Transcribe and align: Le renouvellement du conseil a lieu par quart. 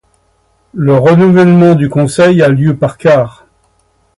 Le 0.73 0.95
renouvellement 0.97 1.75
du 1.75 1.87
conseil 1.87 2.41
a 2.41 2.47
lieu 2.49 2.75
par 2.75 2.97
quart. 2.97 3.45